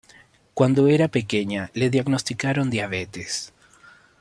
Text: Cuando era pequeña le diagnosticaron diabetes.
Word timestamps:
Cuando 0.55 0.87
era 0.87 1.09
pequeña 1.09 1.69
le 1.75 1.91
diagnosticaron 1.91 2.71
diabetes. 2.71 3.53